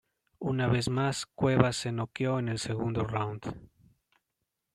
[0.39, 3.55] Una vez más, Cuevas se noqueó en el segundo round.